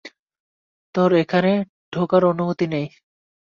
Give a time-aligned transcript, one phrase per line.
[0.95, 1.51] তোর এখানে
[1.93, 2.87] ঢোকার অনুমতি নেই।